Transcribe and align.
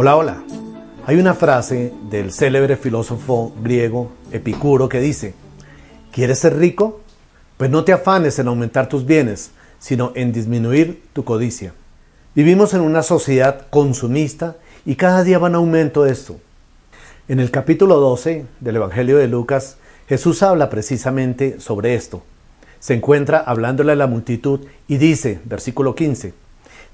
Hola, 0.00 0.14
hola. 0.14 0.44
Hay 1.06 1.16
una 1.16 1.34
frase 1.34 1.92
del 2.08 2.30
célebre 2.30 2.76
filósofo 2.76 3.52
griego 3.60 4.12
Epicuro 4.30 4.88
que 4.88 5.00
dice, 5.00 5.34
¿quieres 6.12 6.38
ser 6.38 6.56
rico? 6.56 7.00
Pues 7.56 7.68
no 7.68 7.82
te 7.82 7.92
afanes 7.92 8.38
en 8.38 8.46
aumentar 8.46 8.88
tus 8.88 9.04
bienes, 9.04 9.50
sino 9.80 10.12
en 10.14 10.32
disminuir 10.32 11.02
tu 11.12 11.24
codicia. 11.24 11.74
Vivimos 12.36 12.74
en 12.74 12.82
una 12.82 13.02
sociedad 13.02 13.66
consumista 13.70 14.54
y 14.86 14.94
cada 14.94 15.24
día 15.24 15.40
va 15.40 15.48
en 15.48 15.56
aumento 15.56 16.06
esto. 16.06 16.36
En 17.26 17.40
el 17.40 17.50
capítulo 17.50 17.96
12 17.96 18.46
del 18.60 18.76
Evangelio 18.76 19.18
de 19.18 19.26
Lucas, 19.26 19.78
Jesús 20.08 20.44
habla 20.44 20.70
precisamente 20.70 21.58
sobre 21.58 21.96
esto. 21.96 22.22
Se 22.78 22.94
encuentra 22.94 23.40
hablándole 23.40 23.90
a 23.90 23.96
la 23.96 24.06
multitud 24.06 24.60
y 24.86 24.98
dice, 24.98 25.40
versículo 25.44 25.96
15, 25.96 26.34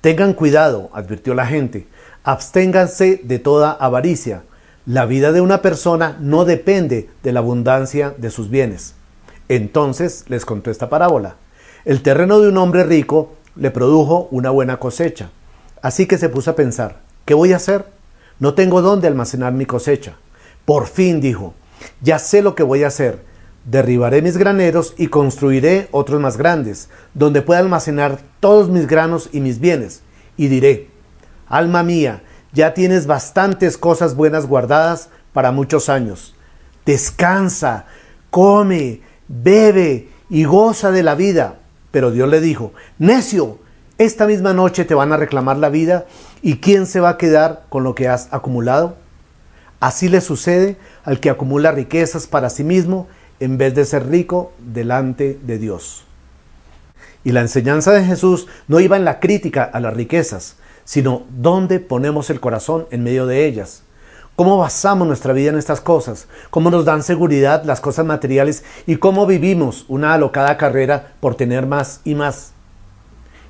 Tengan 0.00 0.32
cuidado, 0.32 0.90
advirtió 0.92 1.34
la 1.34 1.46
gente, 1.46 1.88
absténganse 2.28 3.22
de 3.24 3.38
toda 3.38 3.70
avaricia. 3.72 4.42
La 4.84 5.06
vida 5.06 5.32
de 5.32 5.40
una 5.40 5.62
persona 5.62 6.18
no 6.20 6.44
depende 6.44 7.08
de 7.22 7.32
la 7.32 7.40
abundancia 7.40 8.14
de 8.18 8.28
sus 8.28 8.50
bienes. 8.50 8.94
Entonces 9.48 10.26
les 10.28 10.44
contó 10.44 10.70
esta 10.70 10.90
parábola. 10.90 11.36
El 11.86 12.02
terreno 12.02 12.38
de 12.38 12.50
un 12.50 12.58
hombre 12.58 12.84
rico 12.84 13.32
le 13.56 13.70
produjo 13.70 14.28
una 14.30 14.50
buena 14.50 14.78
cosecha. 14.78 15.30
Así 15.80 16.04
que 16.04 16.18
se 16.18 16.28
puso 16.28 16.50
a 16.50 16.54
pensar, 16.54 17.00
¿qué 17.24 17.32
voy 17.32 17.54
a 17.54 17.56
hacer? 17.56 17.86
No 18.38 18.52
tengo 18.52 18.82
dónde 18.82 19.08
almacenar 19.08 19.54
mi 19.54 19.64
cosecha. 19.64 20.16
Por 20.66 20.86
fin 20.86 21.22
dijo, 21.22 21.54
ya 22.02 22.18
sé 22.18 22.42
lo 22.42 22.54
que 22.54 22.62
voy 22.62 22.84
a 22.84 22.88
hacer. 22.88 23.20
Derribaré 23.64 24.20
mis 24.20 24.36
graneros 24.36 24.92
y 24.98 25.06
construiré 25.06 25.88
otros 25.92 26.20
más 26.20 26.36
grandes, 26.36 26.90
donde 27.14 27.40
pueda 27.40 27.60
almacenar 27.60 28.18
todos 28.38 28.68
mis 28.68 28.86
granos 28.86 29.30
y 29.32 29.40
mis 29.40 29.60
bienes. 29.60 30.02
Y 30.36 30.48
diré, 30.48 30.90
Alma 31.48 31.82
mía, 31.82 32.22
ya 32.52 32.74
tienes 32.74 33.06
bastantes 33.06 33.78
cosas 33.78 34.14
buenas 34.14 34.46
guardadas 34.46 35.10
para 35.32 35.52
muchos 35.52 35.88
años. 35.88 36.34
Descansa, 36.84 37.86
come, 38.30 39.00
bebe 39.28 40.08
y 40.30 40.44
goza 40.44 40.90
de 40.90 41.02
la 41.02 41.14
vida. 41.14 41.56
Pero 41.90 42.10
Dios 42.10 42.28
le 42.28 42.40
dijo, 42.40 42.72
necio, 42.98 43.58
esta 43.98 44.26
misma 44.26 44.52
noche 44.52 44.84
te 44.84 44.94
van 44.94 45.12
a 45.12 45.16
reclamar 45.16 45.56
la 45.56 45.70
vida 45.70 46.06
y 46.42 46.58
¿quién 46.58 46.86
se 46.86 47.00
va 47.00 47.10
a 47.10 47.18
quedar 47.18 47.64
con 47.68 47.82
lo 47.82 47.94
que 47.94 48.08
has 48.08 48.28
acumulado? 48.30 48.96
Así 49.80 50.08
le 50.08 50.20
sucede 50.20 50.76
al 51.04 51.20
que 51.20 51.30
acumula 51.30 51.72
riquezas 51.72 52.26
para 52.26 52.50
sí 52.50 52.64
mismo 52.64 53.08
en 53.40 53.58
vez 53.58 53.74
de 53.74 53.84
ser 53.84 54.08
rico 54.08 54.52
delante 54.58 55.38
de 55.42 55.58
Dios. 55.58 56.04
Y 57.24 57.32
la 57.32 57.40
enseñanza 57.40 57.92
de 57.92 58.04
Jesús 58.04 58.46
no 58.68 58.80
iba 58.80 58.96
en 58.96 59.04
la 59.04 59.20
crítica 59.20 59.64
a 59.64 59.80
las 59.80 59.94
riquezas, 59.94 60.56
sino 60.88 61.24
dónde 61.28 61.80
ponemos 61.80 62.30
el 62.30 62.40
corazón 62.40 62.86
en 62.90 63.02
medio 63.02 63.26
de 63.26 63.44
ellas. 63.44 63.82
¿Cómo 64.36 64.56
basamos 64.56 65.06
nuestra 65.06 65.34
vida 65.34 65.50
en 65.50 65.58
estas 65.58 65.82
cosas? 65.82 66.28
¿Cómo 66.48 66.70
nos 66.70 66.86
dan 66.86 67.02
seguridad 67.02 67.62
las 67.64 67.82
cosas 67.82 68.06
materiales? 68.06 68.64
¿Y 68.86 68.96
cómo 68.96 69.26
vivimos 69.26 69.84
una 69.88 70.14
alocada 70.14 70.56
carrera 70.56 71.12
por 71.20 71.34
tener 71.34 71.66
más 71.66 72.00
y 72.04 72.14
más? 72.14 72.52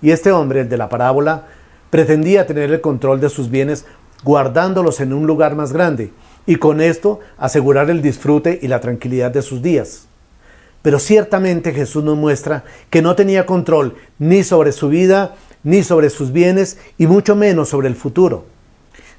Y 0.00 0.12
este 0.12 0.32
hombre, 0.32 0.60
el 0.60 0.70
de 0.70 0.78
la 0.78 0.88
parábola, 0.88 1.48
pretendía 1.90 2.46
tener 2.46 2.72
el 2.72 2.80
control 2.80 3.20
de 3.20 3.28
sus 3.28 3.50
bienes 3.50 3.84
guardándolos 4.24 5.00
en 5.00 5.12
un 5.12 5.26
lugar 5.26 5.54
más 5.56 5.74
grande 5.74 6.14
y 6.46 6.56
con 6.56 6.80
esto 6.80 7.20
asegurar 7.36 7.90
el 7.90 8.00
disfrute 8.00 8.60
y 8.62 8.68
la 8.68 8.80
tranquilidad 8.80 9.30
de 9.30 9.42
sus 9.42 9.60
días. 9.60 10.06
Pero 10.80 10.98
ciertamente 10.98 11.74
Jesús 11.74 12.02
nos 12.02 12.16
muestra 12.16 12.64
que 12.88 13.02
no 13.02 13.14
tenía 13.14 13.44
control 13.44 13.96
ni 14.18 14.42
sobre 14.42 14.72
su 14.72 14.88
vida, 14.88 15.34
ni 15.66 15.82
sobre 15.82 16.10
sus 16.10 16.30
bienes, 16.30 16.78
y 16.96 17.08
mucho 17.08 17.34
menos 17.34 17.70
sobre 17.70 17.88
el 17.88 17.96
futuro. 17.96 18.44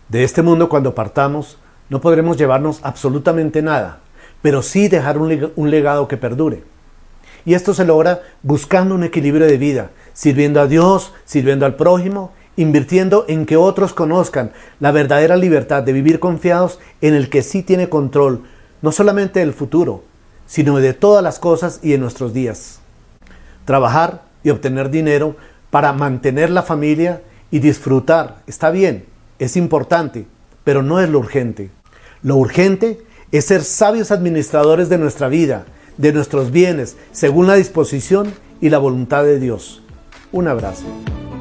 De 0.08 0.24
este 0.24 0.42
mundo 0.42 0.70
cuando 0.70 0.96
partamos, 0.96 1.58
no 1.90 2.00
podremos 2.00 2.38
llevarnos 2.38 2.80
absolutamente 2.84 3.62
nada, 3.62 4.00
pero 4.42 4.62
sí 4.62 4.88
dejar 4.88 5.18
un, 5.18 5.70
legado 5.70 6.08
que 6.08 6.16
perdure. 6.16 6.64
Y 7.44 7.54
esto 7.54 7.74
se 7.74 7.84
logra 7.84 8.22
buscando 8.44 8.96
un 8.96 9.04
equilibrio 9.04 9.46
de 9.46 9.58
vida, 9.58 9.90
sirviendo 10.14 10.62
a 10.62 10.68
Dios, 10.68 11.12
sirviendo 11.26 11.66
al 11.66 11.76
prójimo, 11.76 12.32
invirtiendo 12.56 13.26
en 13.28 13.46
que 13.46 13.58
otros 13.58 13.92
conozcan 13.92 14.54
la 14.80 14.94
verdadera 14.94 15.36
libertad 15.36 15.84
de 15.84 15.92
vivir 15.92 16.22
confiados 16.22 16.80
en 17.02 17.14
el 17.14 17.30
que 17.30 17.42
sí 17.42 17.62
tiene 17.62 17.90
control, 17.90 18.44
no 18.82 18.94
solamente 18.94 19.42
del 19.42 19.52
futuro, 19.52 20.06
sino 20.46 20.78
de 20.78 20.94
todas 20.94 21.22
las 21.22 21.40
cosas 21.40 21.82
y 21.84 21.94
en 21.94 22.00
nuestros 22.00 22.34
días. 22.34 22.80
Trabajar 23.66 24.22
y 24.46 24.50
obtener 24.50 24.90
dinero 24.90 25.36
para 25.70 25.94
mantener 25.94 26.50
la 26.50 26.64
familia 26.64 27.22
y 27.52 27.60
disfrutar 27.60 28.42
está 28.48 28.72
bien, 28.72 29.06
es 29.40 29.58
importante, 29.58 30.26
pero 30.64 30.84
no 30.84 31.00
es 31.00 31.10
lo 31.10 31.20
urgente. 31.20 31.70
Lo 32.24 32.36
urgente 32.38 33.00
es 33.32 33.46
ser 33.46 33.64
sabios 33.64 34.12
administradores 34.12 34.90
de 34.90 34.98
nuestra 34.98 35.28
vida, 35.28 35.66
de 35.98 36.14
nuestros 36.14 36.52
bienes, 36.52 36.98
según 37.12 37.48
la 37.48 37.56
disposición 37.56 38.34
y 38.62 38.70
la 38.70 38.78
voluntad 38.78 39.24
de 39.24 39.40
Dios. 39.40 39.82
Un 40.32 40.48
abrazo. 40.48 40.86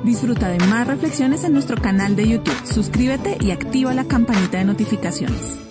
Disfruta 0.04 0.48
de 0.48 0.58
más 0.66 0.86
reflexiones 0.86 1.42
en 1.44 1.52
nuestro 1.52 1.76
canal 1.80 2.14
de 2.14 2.28
YouTube. 2.28 2.64
Suscríbete 2.64 3.38
y 3.40 3.50
activa 3.50 3.92
la 3.94 4.04
campanita 4.04 4.58
de 4.58 4.64
notificaciones. 4.64 5.65